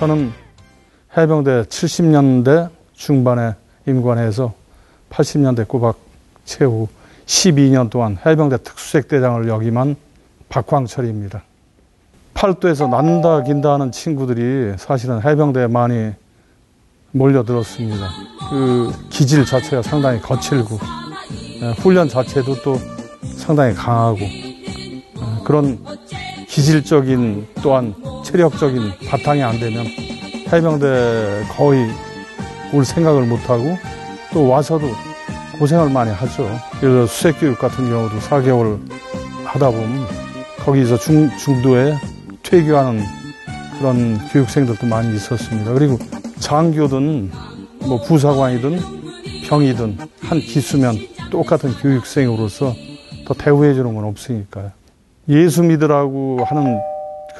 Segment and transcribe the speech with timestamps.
[0.00, 0.32] 저는
[1.14, 3.52] 해병대 70년대 중반에
[3.86, 4.54] 임관해서
[5.10, 5.98] 80년대 꼬박
[6.46, 6.88] 채우
[7.26, 9.96] 12년 동안 해병대 특수색대장을 역임한
[10.48, 11.42] 박광철입니다.
[12.32, 16.12] 팔도에서 난다 긴다 하는 친구들이 사실은 해병대에 많이
[17.10, 18.08] 몰려들었습니다.
[18.48, 20.78] 그 기질 자체가 상당히 거칠고
[21.60, 22.78] 예, 훈련 자체도 또
[23.36, 25.78] 상당히 강하고 예, 그런
[26.48, 27.94] 기질적인 또한
[28.30, 29.86] 체력적인 바탕이 안 되면
[30.52, 31.88] 해병대 거의
[32.72, 33.76] 올 생각을 못하고
[34.32, 34.86] 또 와서도
[35.58, 36.48] 고생을 많이 하죠.
[36.80, 38.78] 그래서 수색교육 같은 경우도 4개월
[39.44, 40.06] 하다 보면
[40.60, 41.96] 거기서 중, 중도에
[42.42, 43.02] 퇴교하는
[43.78, 45.72] 그런 교육생들도 많이 있었습니다.
[45.72, 45.98] 그리고
[46.38, 47.30] 장교든
[47.80, 48.78] 뭐 부사관이든
[49.48, 50.96] 병이든 한 기수면
[51.30, 52.74] 똑같은 교육생으로서
[53.26, 54.70] 더 대우해 주는 건 없으니까요.
[55.28, 56.78] 예수 믿으라고 하는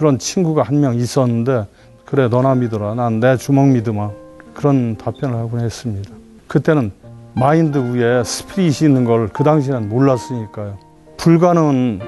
[0.01, 1.67] 그런 친구가 한 명 있었는데
[2.07, 4.11] 그래 너나 믿어라 난 내 주먹 믿으마
[4.55, 6.11] 그런 답변을 하곤 했습니다.
[6.49, 6.91] 그때는
[7.35, 10.79] 마인드 위에 스피릿이 있는 걸 그 당시에는 몰랐으니까요.
[11.19, 12.01] 불가능은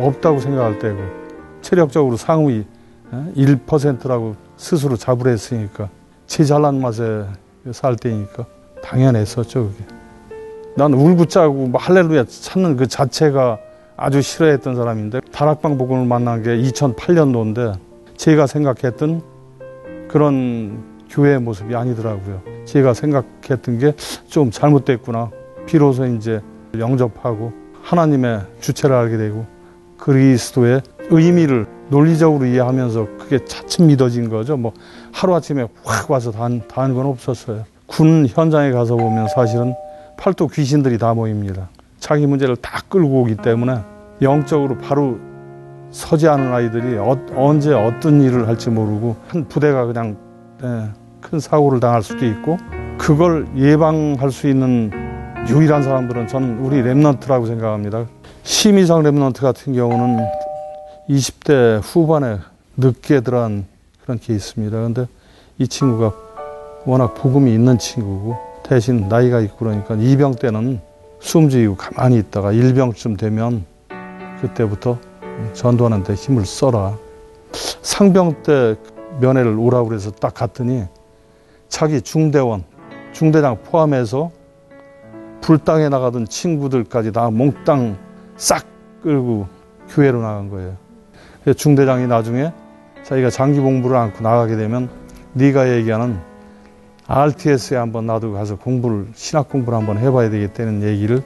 [0.00, 0.98] 없다고 생각할 때고
[1.60, 2.64] 체력적으로 상위
[3.36, 5.90] 1%라고 스스로 잡으려 했으니까
[6.26, 7.24] 제 잘난 맛에
[7.72, 8.46] 살 때니까
[8.82, 9.84] 당연했었죠 그게.
[10.76, 13.58] 난 울고 짜고 뭐 할렐루야 찾는 그 자체가
[14.02, 17.78] 아주 싫어했던 사람인데 다락방 복음을 만난 게 2008년도인데
[18.16, 19.22] 제가 생각했던
[20.08, 22.42] 그런 교회의 모습이 아니더라고요.
[22.64, 23.92] 제가 생각했던 게
[24.28, 25.30] 좀 잘못됐구나.
[25.66, 26.40] 비로소 이제
[26.76, 29.46] 영접하고 하나님의 주체를 알게 되고
[29.98, 34.56] 그리스도의 의미를 논리적으로 이해하면서 그게 차츰 믿어진 거죠.
[34.56, 34.72] 뭐
[35.12, 37.64] 하루아침에 확 와서 다한건 없었어요.
[37.86, 39.74] 군 현장에 가서 보면 사실은
[40.16, 41.68] 팔도 귀신들이 다 모입니다.
[42.00, 43.91] 자기 문제를 다 끌고 오기 때문에
[44.22, 45.18] 영적으로 바로
[45.90, 50.16] 서지 않은 아이들이 어, 언제 어떤 일을 할지 모르고 한 부대가 그냥
[50.60, 50.88] 네,
[51.20, 52.56] 큰 사고를 당할 수도 있고
[52.98, 54.90] 그걸 예방할 수 있는
[55.48, 58.06] 유일한 사람들은 저는 우리 Remnant라고 생각합니다.
[58.44, 60.24] 심의상 Remnant 같은 경우는
[61.08, 62.38] 20대 후반에
[62.76, 63.66] 늦게 들어간
[64.02, 64.78] 그런 케이스입니다.
[64.78, 65.06] 그런데
[65.58, 66.12] 이 친구가
[66.84, 70.80] 워낙 복음이 있는 친구고 대신 나이가 있고 그러니까 이병 때는
[71.20, 73.64] 숨지고 가만히 있다가 일병쯤 되면
[74.42, 74.98] 그때부터
[75.54, 76.96] 전도하는데 힘을 써라.
[77.82, 78.76] 상병 때
[79.20, 80.84] 면회를 오라고 그래서 딱 갔더니
[81.68, 82.64] 자기 중대원,
[83.12, 84.30] 중대장 포함해서
[85.40, 87.96] 불당에 나가던 친구들까지 다 몽땅
[88.36, 88.66] 싹
[89.02, 89.46] 끌고
[89.88, 90.76] 교회로 나간 거예요.
[91.56, 92.52] 중대장이 나중에
[93.02, 94.88] 자기가 장기 공부를 안고 나가게 되면
[95.32, 96.20] 네가 얘기하는
[97.08, 101.22] RTS에 한번 나도 가서 공부를 신학 공부를 한번 해봐야 되겠다는 얘기를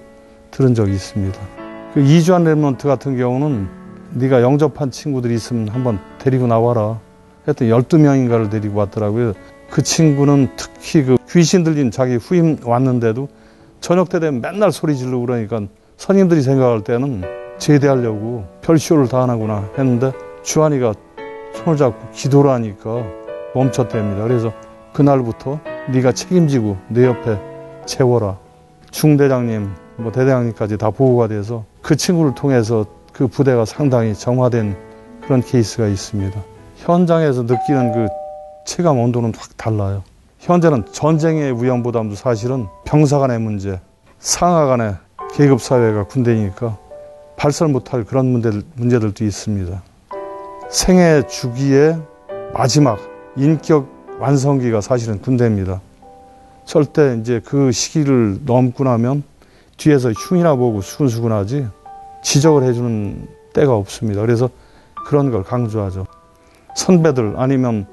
[0.50, 1.55] 들은 적이 있습니다.
[1.94, 3.68] 그 이주한 랩런트 같은 경우는
[4.12, 7.00] 네가 영접한 친구들이 있으면 한번 데리고 나와라.
[7.44, 9.34] 하여튼 12명인가를 데리고 왔더라고요.
[9.70, 13.28] 그 친구는 특히 그 귀신 들린 자기 후임 왔는데도
[13.80, 15.60] 저녁 때 되면 맨날 소리 지르고 그러니까
[15.96, 17.22] 선임들이 생각할 때는
[17.58, 20.94] 제대하려고 별쇼를 다 하나구나 했는데 주한이가
[21.54, 23.04] 손을 잡고 기도를 하니까
[23.54, 24.22] 멈췄답니다.
[24.24, 24.52] 그래서
[24.92, 27.38] 그날부터 네가 책임지고 내 옆에
[27.86, 28.38] 채워라.
[28.90, 34.76] 중대장님, 뭐 대대장님까지 다 보호가 돼서 그 친구를 통해서 그 부대가 상당히 정화된
[35.22, 36.42] 그런 케이스가 있습니다.
[36.78, 38.08] 현장에서 느끼는 그
[38.66, 40.02] 체감 온도는 확 달라요.
[40.40, 43.78] 현재는 전쟁의 위험보다도 사실은 병사 간의 문제,
[44.18, 44.96] 상하 간의
[45.32, 46.76] 계급 사회가 군대니까
[47.36, 49.80] 발설 못할 그런 문제들, 문제들도 있습니다.
[50.68, 52.02] 생애 주기의
[52.52, 52.98] 마지막
[53.36, 53.86] 인격
[54.18, 55.80] 완성기가 사실은 군대입니다.
[56.64, 59.22] 절대 이제 그 시기를 넘고 나면
[59.76, 61.68] 뒤에서 흉이나 보고 수근수근하지
[62.22, 64.20] 지적을 해주는 때가 없습니다.
[64.20, 64.48] 그래서
[65.06, 66.06] 그런 걸 강조하죠.
[66.74, 67.86] 선배들 아니면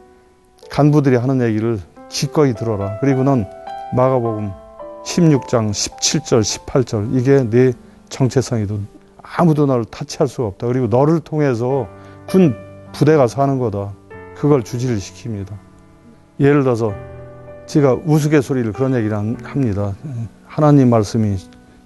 [0.70, 1.80] 간부들이 하는 얘기를
[2.10, 3.00] 기꺼이 들어라.
[3.00, 3.46] 그리고는
[3.96, 4.52] 마가복음
[5.06, 7.74] 16장 17절 18절 이게 내
[8.10, 8.80] 정체성이도
[9.22, 10.68] 아무도 너를 타치할 수가 없다.
[10.68, 11.88] 그리고 너를 통해서
[12.28, 12.56] 군
[12.94, 13.94] 부대가 사는 거다.
[14.36, 15.54] 그걸 주지를 시킵니다.
[16.40, 16.94] 예를 들어서
[17.66, 19.94] 제가 우스갯소리를 그런 얘기를 합니다.
[20.46, 21.38] 하나님 말씀이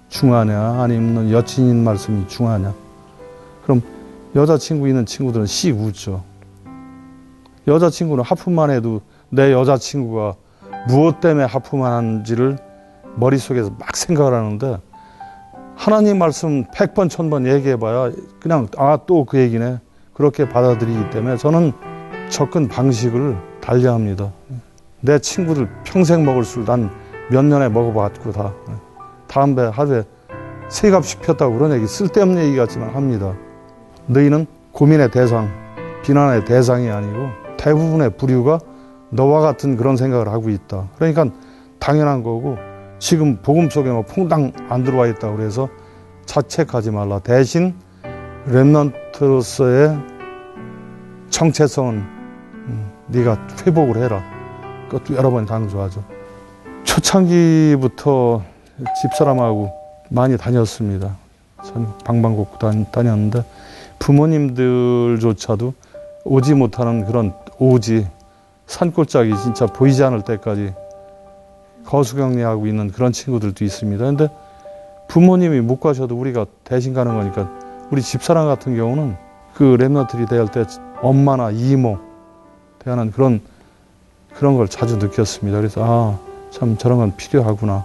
[0.08, 2.72] 중하냐 아니면 여친인 말씀이 중하냐
[3.64, 3.82] 그럼
[4.34, 6.22] 여자친구 있는 친구들은 씩 웃죠.
[7.66, 9.00] 여자친구는 하품만 해도
[9.30, 10.34] 내 여자친구가
[10.88, 12.58] 무엇 때문에 하품하는지를
[13.16, 14.78] 머릿속에서 막 생각을 하는데
[15.76, 19.78] 하나님 말씀 100번, 1000번 얘기해봐야 그냥 아, 또 그 얘기네.
[20.14, 21.72] 그렇게 받아들이기 때문에 저는
[22.30, 24.32] 접근 방식을 달리합니다.
[25.00, 26.90] 내 친구들 평생 먹을 술 난
[27.30, 28.52] 몇 년에 먹어봤고 다.
[29.28, 30.02] 담배 하루에
[30.68, 33.34] 세갑씩 폈다고 그런 얘기 쓸데없는 얘기 같지만 합니다.
[34.06, 35.48] 너희는 고민의 대상,
[36.02, 38.60] 비난의 대상이 아니고 대부분의 부류가
[39.10, 40.88] 너와 같은 그런 생각을 하고 있다.
[40.96, 41.26] 그러니까
[41.78, 42.56] 당연한 거고
[42.98, 45.68] 지금 복음 속에 뭐 퐁당 안 들어와 있다 그래서
[46.26, 47.18] 자책하지 말라.
[47.20, 47.74] 대신
[48.48, 50.18] 랩런트로서의
[51.30, 54.22] 정체성은 음, 네가 회복을 해라.
[54.88, 56.02] 그것도 여러 번 강조하죠.
[56.84, 58.42] 초창기부터
[59.02, 59.72] 집사람하고
[60.08, 61.16] 많이 다녔습니다.
[61.64, 62.58] 전 방방곡곡
[62.92, 63.44] 다녔는데
[63.98, 65.74] 부모님들조차도
[66.24, 68.06] 오지 못하는 그런 오지
[68.66, 70.74] 산골짜기 진짜 보이지 않을 때까지
[71.84, 74.04] 거수경리하고 있는 그런 친구들도 있습니다.
[74.04, 74.28] 근데
[75.08, 77.50] 부모님이 못 가셔도 우리가 대신 가는 거니까
[77.90, 79.16] 우리 집사람 같은 경우는
[79.54, 80.64] 그 랩너들이 대할 때
[81.00, 81.98] 엄마나 이모
[82.78, 83.40] 대하는 그런
[84.34, 85.58] 그런 걸 자주 느꼈습니다.
[85.58, 86.18] 그래서 아,
[86.50, 87.84] 참 저런 건 필요하구나.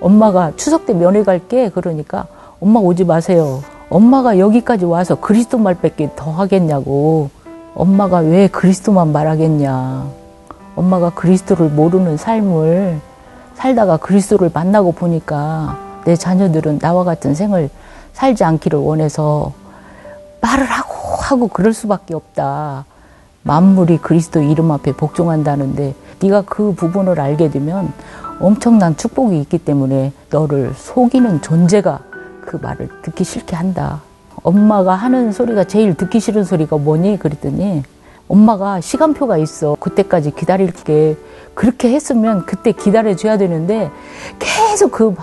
[0.00, 2.26] 엄마가 추석 때 면회 갈게 그러니까
[2.60, 3.62] 엄마 오지 마세요.
[3.88, 7.30] 엄마가 여기까지 와서 그리스도 말밖에 더 하겠냐고.
[7.74, 10.06] 엄마가 왜 그리스도만 말하겠냐.
[10.76, 13.00] 엄마가 그리스도를 모르는 삶을
[13.54, 17.68] 살다가 그리스도를 만나고 보니까 내 자녀들은 나와 같은 생을
[18.12, 19.52] 살지 않기를 원해서
[20.40, 22.84] 말을 하고 하고 그럴 수밖에 없다.
[23.42, 27.92] 만물이 그리스도 이름 앞에 복종한다는데 네가 그 부분을 알게 되면
[28.40, 32.00] 엄청난 축복이 있기 때문에 너를 속이는 존재가
[32.46, 34.00] 그 말을 듣기 싫게 한다.
[34.42, 37.18] 엄마가 하는 소리가 제일 듣기 싫은 소리가 뭐니?
[37.18, 37.82] 그랬더니
[38.28, 39.76] 엄마가 시간표가 있어.
[39.78, 41.16] 그때까지 기다릴게.
[41.54, 43.90] 그렇게 했으면 그때 기다려줘야 되는데
[44.38, 45.14] 계속 그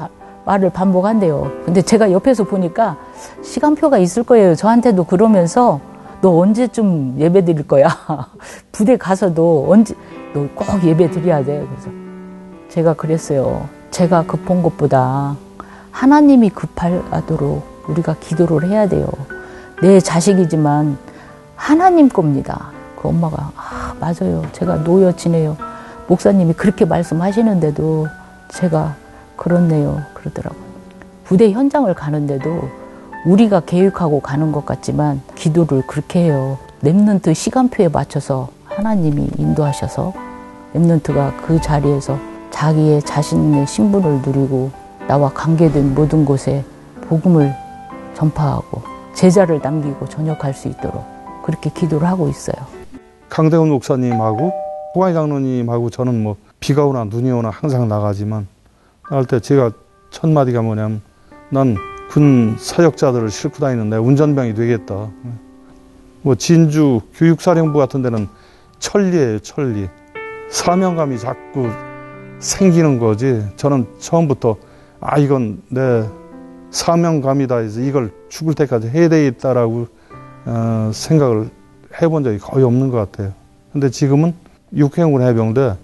[0.45, 1.51] 말을 반복한대요.
[1.65, 2.97] 근데 제가 옆에서 보니까
[3.43, 4.53] 시간표가 있을 거예요.
[4.55, 5.79] 저한테도 그러면서
[6.21, 7.87] 너 언제쯤 예배 드릴 거야?
[8.71, 9.95] 부대 가서도 언제,
[10.33, 11.65] 너 꼭 예배 드려야 돼.
[11.69, 11.89] 그래서
[12.77, 13.67] 제가 그랬어요.
[13.89, 15.35] 제가 급한 것보다
[15.89, 19.07] 하나님이 급하도록 우리가 기도를 해야 돼요.
[19.81, 20.95] 내 자식이지만
[21.55, 22.69] 하나님 겁니다.
[22.95, 24.43] 그 엄마가 아 맞아요.
[24.51, 25.57] 제가 노여 지내요.
[26.05, 28.09] 목사님이 그렇게 말씀하시는데도
[28.49, 28.93] 제가
[29.37, 30.03] 그렇네요.
[30.13, 30.61] 그러더라고요.
[31.23, 32.69] 부대 현장을 가는데도
[33.25, 36.59] 우리가 계획하고 가는 것 같지만 기도를 그렇게 해요.
[36.83, 40.13] 랩런트 시간표에 맞춰서 하나님이 인도하셔서
[40.75, 44.71] 랩런트가 그 자리에서 자기의 자신의 신분을 누리고
[45.07, 46.63] 나와 관계된 모든 곳에
[47.01, 47.53] 복음을
[48.15, 48.81] 전파하고
[49.13, 51.03] 제자를 남기고 전역할 수 있도록
[51.43, 52.55] 그렇게 기도를 하고 있어요.
[53.29, 54.51] 강대훈 목사님하고
[54.95, 58.47] 호가이 장로님하고 저는 뭐 비가 오나 눈이 오나 항상 나가지만
[59.09, 59.71] 나갈 때 제가
[60.11, 61.01] 첫 마디가 뭐냐면
[61.49, 61.77] 난
[62.09, 65.09] 군 사역자들을 싣고 다니는 내 운전병이 되겠다.
[66.21, 68.27] 뭐 진주 교육사령부 같은 데는
[68.79, 69.89] 천리예요, 천리.
[70.49, 71.69] 사명감이 자꾸
[72.39, 73.43] 생기는 거지.
[73.55, 74.57] 저는 처음부터
[74.99, 76.05] 아 이건 내
[76.71, 79.87] 사명감이다 해서 이걸 죽을 때까지 해야 되겠다라고
[80.45, 81.49] 어, 생각을
[82.01, 83.33] 해본 적이 거의 없는 것 같아요.
[83.71, 84.33] 근데 지금은
[84.75, 85.75] 육해군 해병대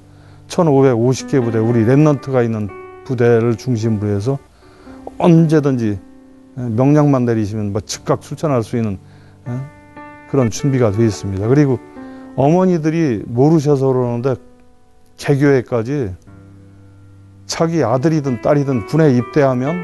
[0.48, 2.70] 1550개 부대 우리 랩런트가 있는
[3.06, 4.38] 부대를 중심으로 해서
[5.18, 6.00] 언제든지
[6.56, 9.00] 명령만 내리시면 뭐 즉각 출전할 수 있는
[9.46, 9.66] 어,
[10.30, 11.48] 그런 준비가 되어 있습니다.
[11.48, 11.80] 그리고
[12.36, 14.36] 어머니들이 모르셔서 그러는데
[15.18, 16.14] 개교회까지
[17.46, 19.76] 자기 아들이든 딸이든 군에 입대하면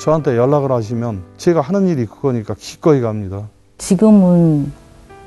[0.00, 3.48] 저한테 연락을 하시면 제가 하는 일이 그거니까 기꺼이 갑니다.
[3.78, 4.72] 지금은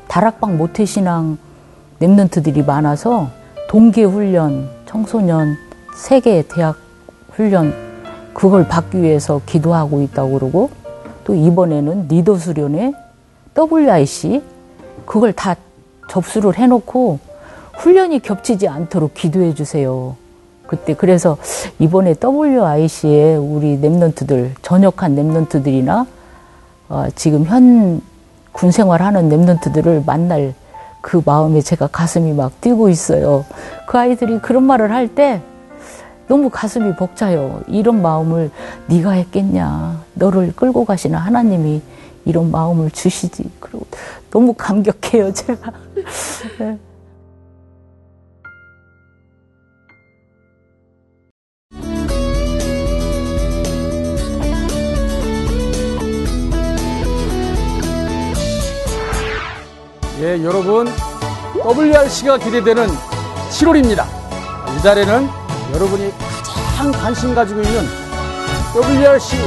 [0.08, 1.38] 다락방 모태신앙
[2.00, 3.30] 랩런트들이 많아서
[3.70, 5.56] 동계 훈련, 청소년
[5.96, 6.78] 세계 대학
[7.32, 7.74] 훈련
[8.34, 10.70] 그걸 받기 위해서 기도하고 있다고 그러고
[11.24, 12.94] 또 이번에는 리더 수련회
[13.58, 14.42] WIC
[15.06, 15.56] 그걸 다
[16.10, 17.20] 접수를 해놓고
[17.74, 20.16] 훈련이 겹치지 않도록 기도해 주세요.
[20.70, 21.38] 그때 그래서
[21.80, 26.06] 이번에 WIC에 우리 랩런트들 전역한 랩런트들이나
[26.90, 28.02] 어, 지금 현
[28.52, 30.54] 군 생활하는 랩런트들을 만날
[31.02, 33.46] 그 마음에 제가 가슴이 막 뛰고 있어요.
[33.88, 35.42] 그 아이들이 그런 말을 할 때
[36.28, 37.62] 너무 가슴이 벅차요.
[37.68, 38.52] 이런 마음을
[38.88, 40.04] 네가 했겠냐.
[40.14, 41.82] 너를 끌고 가시는 하나님이
[42.26, 43.50] 이런 마음을 주시지.
[43.62, 43.86] 그리고
[44.30, 45.72] 너무 감격해요, 제가.
[46.60, 46.78] 네.
[60.30, 60.86] 예, 여러분
[61.56, 62.86] WRC가 기대되는
[63.50, 64.06] 7월입니다.
[64.78, 65.28] 이 달에는
[65.74, 66.12] 여러분이
[66.78, 67.82] 가장 관심 가지고 있는
[68.76, 69.38] WRC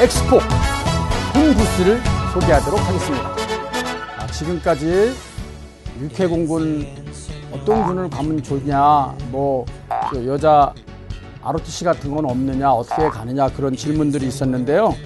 [0.00, 0.40] 엑스포
[1.32, 2.00] 군 부스를
[2.32, 3.36] 소개하도록 하겠습니다.
[4.18, 5.14] 아, 지금까지
[6.00, 6.88] 육해공군
[7.52, 9.64] 어떤 군을 가면 좋냐, 뭐
[10.26, 10.74] 여자
[11.44, 14.96] ROTC 같은 건 없느냐, 어떻게 가느냐 그런 질문들이 있었는데요.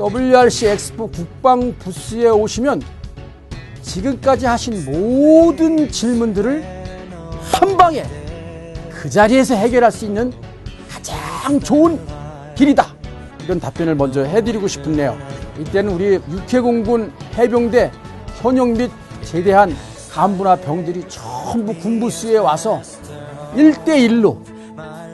[0.00, 2.82] WRC 엑스포 국방 부스에 오시면
[3.84, 6.64] 지금까지 하신 모든 질문들을
[7.52, 8.04] 한 방에
[8.90, 10.32] 그 자리에서 해결할 수 있는
[10.90, 12.00] 가장 좋은
[12.54, 12.94] 길이다.
[13.44, 15.16] 이런 답변을 먼저 해드리고 싶은데요.
[15.60, 17.92] 이때는 우리 육해공군 해병대
[18.40, 18.90] 현역 및
[19.22, 19.76] 제대한
[20.10, 22.80] 간부나 병들이 전부 군부수에 와서
[23.54, 24.40] 일대일로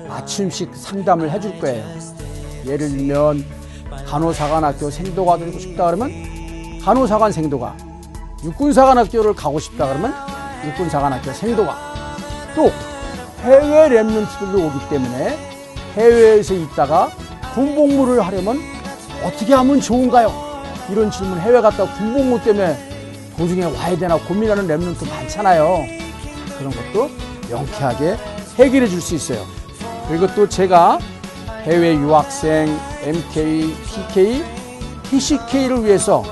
[0.08, 1.84] 맞춤식 상담을 해줄 거예요.
[2.66, 3.44] 예를 들면
[4.06, 6.10] 간호사관학교 생도가 되고 싶다 그러면
[6.82, 7.76] 간호사관 생도가
[8.44, 10.14] 육군사관학교를 가고 싶다 그러면
[10.66, 11.76] 육군사관학교 생도가
[12.54, 12.72] 또
[13.42, 15.38] 해외 랩런트들도 오기 때문에
[15.94, 17.10] 해외에서 있다가
[17.54, 18.60] 군복무를 하려면
[19.24, 20.50] 어떻게 하면 좋은가요?
[20.90, 22.76] 이런 질문 해외 갔다 군복무 때문에
[23.36, 25.84] 도중에 와야 되나 고민하는 랩런트 많잖아요.
[26.58, 27.10] 그런 것도
[27.50, 28.16] 명쾌하게
[28.56, 29.44] 해결해 줄 수 있어요.
[30.08, 30.98] 그리고 또 제가
[31.62, 34.44] 해외 유학생, MK, PK,
[35.04, 36.22] TCK를 위해서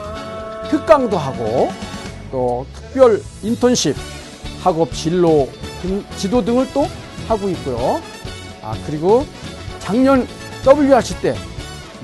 [0.70, 1.70] 특강도 하고
[2.30, 3.96] 또 특별 인턴십,
[4.62, 5.48] 학업 진로
[5.82, 6.86] 등 지도 등을 또
[7.28, 8.00] 하고 있고요.
[8.62, 9.26] 아, 그리고
[9.80, 10.26] 작년
[10.66, 11.34] WRC 때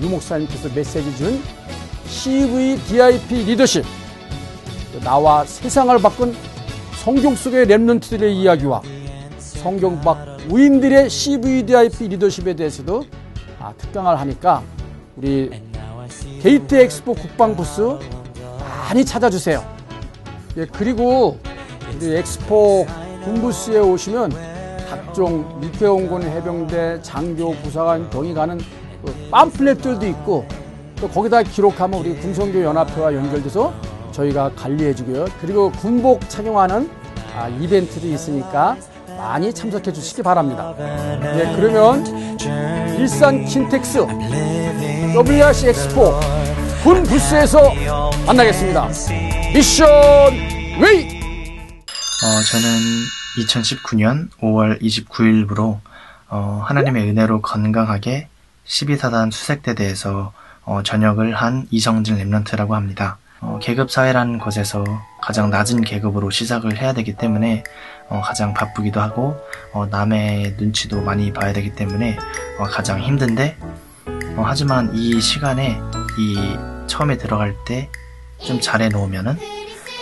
[0.02, 1.40] 유 목사님께서 메시지 준
[2.06, 3.84] CVDIP 리더십,
[4.92, 6.34] 또 나와 세상을 바꾼
[7.02, 8.82] 성경 속의 랩런트들의 이야기와
[9.38, 10.18] 성경 밖
[10.50, 13.04] 우인들의 CVDIP 리더십에 대해서도
[13.60, 14.62] 아, 특강을 하니까
[15.16, 15.50] 우리
[16.42, 17.80] 게이트 엑스포 국방 부스
[18.88, 19.73] 많이 찾아주세요.
[20.56, 21.38] 예, 그리고
[21.94, 22.86] 우리 엑스포
[23.24, 24.32] 군부스에 오시면
[24.88, 28.58] 각종 육해공군 해병대 장교 부사관 병이 가는
[29.04, 30.46] 그 팜플렛들도 있고
[31.00, 33.72] 또 거기다 기록하면 우리 군선교 연합회와 연결돼서
[34.12, 35.26] 저희가 관리해주고요.
[35.40, 36.88] 그리고 군복 착용하는
[37.36, 38.76] 아, 이벤트도 있으니까
[39.18, 40.72] 많이 참석해 주시기 바랍니다.
[40.78, 42.04] 네, 그러면
[42.96, 44.06] 일산 킨텍스
[45.16, 46.12] WRC 엑스포
[46.84, 47.72] 군 부스에서
[48.26, 48.88] 만나겠습니다.
[49.54, 49.86] 미션
[50.80, 51.20] 웨이!
[52.24, 53.04] 어, 저는
[53.38, 55.78] 2019년 5월 29일부로
[56.28, 58.26] 어, 하나님의 은혜로 건강하게
[58.66, 60.32] 12사단 수색대대에서
[60.64, 63.18] 어, 전역을 한 이성진 Remnant라고 합니다.
[63.40, 64.82] 어, 계급 사회라는 곳에서
[65.22, 67.62] 가장 낮은 계급으로 시작을 해야 되기 때문에
[68.08, 69.36] 어, 가장 바쁘기도 하고
[69.72, 72.18] 어, 남의 눈치도 많이 봐야 되기 때문에
[72.58, 73.56] 어, 가장 힘든데
[74.36, 75.78] 어, 하지만 이 시간에
[76.18, 76.56] 이
[76.88, 77.88] 처음에 들어갈 때
[78.42, 79.38] 좀 잘해 놓으면은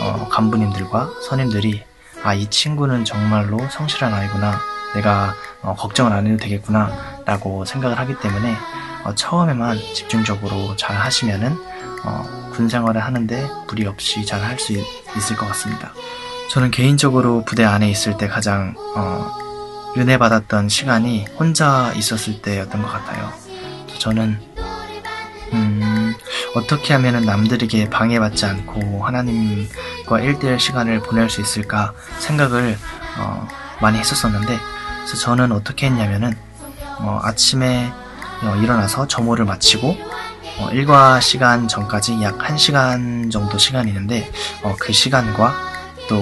[0.00, 1.82] 어, 간부님들과 선임들이
[2.24, 4.60] 아 이 친구는 정말로 성실한 아이구나
[4.94, 8.56] 내가 어, 걱정을 안 해도 되겠구나 라고 생각을 하기 때문에
[9.04, 11.56] 어, 처음에만 집중적으로 잘 하시면은
[12.04, 15.92] 어, 군 생활을 하는데 무리 없이 잘 할 수 있을 것 같습니다.
[16.50, 22.88] 저는 개인적으로 부대 안에 있을 때 가장 어, 은혜 받았던 시간이 혼자 있었을 때였던 것
[22.88, 23.32] 같아요.
[23.98, 24.38] 저는
[25.54, 26.14] 음,
[26.54, 32.76] 어떻게 하면 남들에게 방해받지 않고 하나님과 1대1 시간을 보낼 수 있을까 생각을
[33.18, 33.48] 어,
[33.80, 34.58] 많이 했었었는데
[35.04, 36.36] 그래서 저는 어떻게 했냐면은
[36.98, 37.92] 어, 아침에
[38.42, 39.96] 어, 일어나서 점호를 마치고
[40.58, 44.30] 어, 일과 시간 전까지 약 1시간 정도 시간이 있는데
[44.62, 45.54] 어, 그 시간과
[46.08, 46.20] 또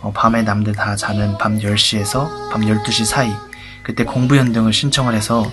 [0.00, 3.32] 어, 밤에 남들 다 자는 밤 10시에서 밤 12시 사이
[3.82, 5.50] 그때 공부 연등을 신청을 해서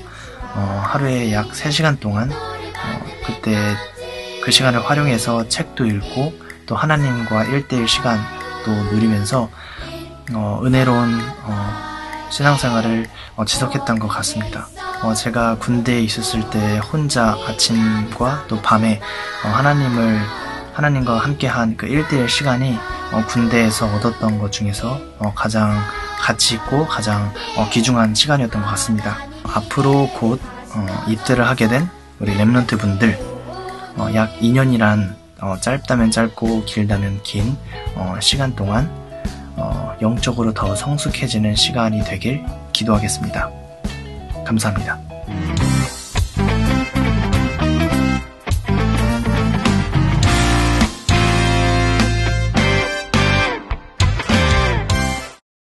[0.55, 3.75] 어, 하루에 약 3시간 동안 어, 그때
[4.43, 6.33] 그 시간을 활용해서 책도 읽고
[6.65, 9.49] 또 하나님과 1대1 시간도 누리면서
[10.33, 13.07] 어, 은혜로운 어, 신앙생활을
[13.37, 14.67] 어, 지속했던 것 같습니다.
[15.01, 18.99] 어, 제가 군대에 있었을 때 혼자 아침과 또 밤에
[19.45, 20.19] 어, 하나님을
[20.73, 22.77] 하나님과 함께한 그 1대1 시간이
[23.13, 25.79] 어, 군대에서 얻었던 것 중에서 어, 가장
[26.19, 29.19] 가치 있고 가장 어, 귀중한 시간이었던 것 같습니다.
[29.43, 30.41] 앞으로 곧
[30.75, 31.87] 어, 입대를 하게 된
[32.19, 33.32] 우리 랩런트 분들
[33.97, 37.55] 어, 약 2년이란 어, 짧다면 짧고 길다면 긴
[37.95, 38.89] 어, 시간 동안
[39.55, 43.51] 어, 영적으로 더 성숙해지는 시간이 되길 기도하겠습니다.
[44.45, 45.02] 감사합니다.